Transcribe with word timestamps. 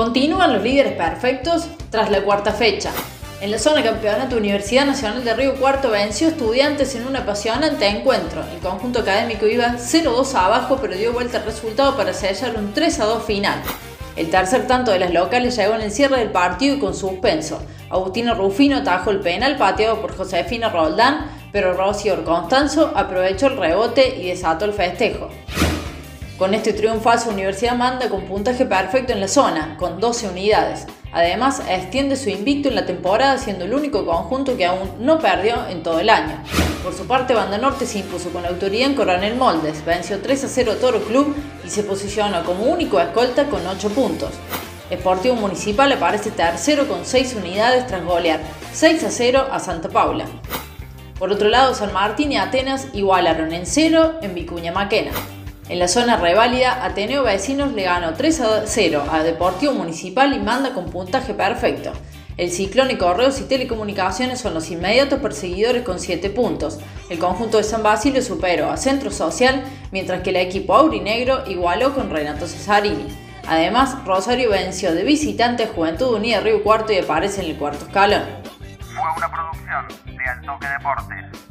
Continúan 0.00 0.54
los 0.54 0.62
líderes 0.62 0.94
perfectos 0.94 1.68
tras 1.90 2.10
la 2.10 2.22
cuarta 2.22 2.52
fecha. 2.52 2.90
En 3.42 3.50
la 3.50 3.58
zona 3.58 3.82
campeonato, 3.82 4.38
Universidad 4.38 4.86
Nacional 4.86 5.22
de 5.22 5.34
Río 5.34 5.56
Cuarto 5.56 5.90
venció 5.90 6.28
estudiantes 6.28 6.94
en 6.94 7.06
un 7.06 7.16
apasionante 7.16 7.86
encuentro. 7.86 8.42
El 8.50 8.60
conjunto 8.60 9.00
académico 9.00 9.46
iba 9.46 9.76
0-2 9.76 10.34
abajo, 10.36 10.78
pero 10.80 10.96
dio 10.96 11.12
vuelta 11.12 11.36
al 11.36 11.44
resultado 11.44 11.98
para 11.98 12.14
sellar 12.14 12.56
un 12.56 12.72
3-2 12.72 13.20
final. 13.20 13.60
El 14.16 14.30
tercer 14.30 14.66
tanto 14.66 14.90
de 14.90 15.00
las 15.00 15.12
locales 15.12 15.54
llegó 15.54 15.74
en 15.74 15.82
el 15.82 15.92
cierre 15.92 16.16
del 16.16 16.30
partido 16.30 16.76
y 16.76 16.78
con 16.78 16.94
suspenso. 16.94 17.60
Agustino 17.90 18.34
Rufino 18.34 18.78
atajó 18.78 19.10
el 19.10 19.20
penal 19.20 19.58
pateado 19.58 20.00
por 20.00 20.16
Josefina 20.16 20.70
Roldán, 20.70 21.30
pero 21.52 21.74
Rocío 21.74 22.24
Constanzo 22.24 22.90
aprovechó 22.96 23.48
el 23.48 23.58
rebote 23.58 24.16
y 24.18 24.28
desató 24.28 24.64
el 24.64 24.72
festejo. 24.72 25.28
Con 26.40 26.54
este 26.54 26.72
triunfo, 26.72 27.10
su 27.18 27.28
universidad 27.28 27.76
manda 27.76 28.08
con 28.08 28.22
puntaje 28.22 28.64
perfecto 28.64 29.12
en 29.12 29.20
la 29.20 29.28
zona, 29.28 29.76
con 29.76 30.00
12 30.00 30.30
unidades. 30.30 30.86
Además, 31.12 31.60
extiende 31.68 32.16
su 32.16 32.30
invicto 32.30 32.70
en 32.70 32.76
la 32.76 32.86
temporada, 32.86 33.36
siendo 33.36 33.66
el 33.66 33.74
único 33.74 34.06
conjunto 34.06 34.56
que 34.56 34.64
aún 34.64 34.90
no 35.00 35.18
perdió 35.18 35.68
en 35.68 35.82
todo 35.82 36.00
el 36.00 36.08
año. 36.08 36.42
Por 36.82 36.94
su 36.94 37.06
parte, 37.06 37.34
Banda 37.34 37.58
Norte 37.58 37.84
se 37.84 37.98
impuso 37.98 38.30
con 38.30 38.46
autoridad 38.46 38.88
en 38.88 38.94
Coronel 38.94 39.36
Moldes, 39.36 39.84
venció 39.84 40.22
3 40.22 40.44
a 40.44 40.48
0 40.48 40.76
Toro 40.80 41.02
Club 41.02 41.36
y 41.62 41.68
se 41.68 41.82
posicionó 41.82 42.42
como 42.42 42.64
único 42.64 42.98
escolta 42.98 43.44
con 43.50 43.66
8 43.66 43.90
puntos. 43.90 44.30
Sportivo 44.90 45.34
Municipal 45.34 45.92
aparece 45.92 46.30
tercero 46.30 46.88
con 46.88 47.04
6 47.04 47.34
unidades 47.34 47.86
tras 47.86 48.02
golear 48.02 48.40
6 48.72 49.04
a 49.04 49.10
0 49.10 49.48
a 49.52 49.60
Santa 49.60 49.90
Paula. 49.90 50.24
Por 51.18 51.32
otro 51.32 51.50
lado, 51.50 51.74
San 51.74 51.92
Martín 51.92 52.32
y 52.32 52.38
Atenas 52.38 52.86
igualaron 52.94 53.52
en 53.52 53.66
0 53.66 54.20
en 54.22 54.34
Vicuña 54.34 54.72
Maquena. 54.72 55.12
En 55.70 55.78
la 55.78 55.86
zona 55.86 56.16
reválida, 56.16 56.84
Ateneo 56.84 57.22
Vecinos 57.22 57.72
le 57.74 57.84
ganó 57.84 58.14
3 58.14 58.40
a 58.40 58.66
0 58.66 59.04
a 59.08 59.22
Deportivo 59.22 59.72
Municipal 59.72 60.34
y 60.34 60.40
manda 60.40 60.74
con 60.74 60.86
puntaje 60.86 61.32
perfecto. 61.32 61.92
El 62.36 62.50
Ciclón 62.50 62.90
y 62.90 62.96
Correos 62.96 63.40
y 63.40 63.44
Telecomunicaciones 63.44 64.40
son 64.40 64.52
los 64.52 64.68
inmediatos 64.72 65.20
perseguidores 65.20 65.84
con 65.84 66.00
7 66.00 66.28
puntos. 66.30 66.80
El 67.08 67.20
conjunto 67.20 67.56
de 67.56 67.62
San 67.62 67.84
Basilio 67.84 68.20
superó 68.20 68.68
a 68.68 68.76
Centro 68.76 69.12
Social, 69.12 69.62
mientras 69.92 70.22
que 70.22 70.30
el 70.30 70.36
equipo 70.36 70.74
aurinegro 70.74 71.48
igualó 71.48 71.94
con 71.94 72.10
Renato 72.10 72.48
Cesarini. 72.48 73.06
Además, 73.46 73.96
Rosario 74.04 74.50
venció 74.50 74.92
de 74.92 75.04
visitante 75.04 75.68
Juventud 75.68 76.16
Unida 76.16 76.40
Río 76.40 76.64
Cuarto 76.64 76.92
y 76.92 76.98
aparece 76.98 77.44
en 77.44 77.50
el 77.50 77.56
cuarto 77.56 77.84
escalón. 77.84 78.24
Fue 78.80 79.04
una 79.16 79.30
producción 79.30 80.16
de 80.16 80.24
Altoque 80.24 80.66
Deportes. 80.66 81.49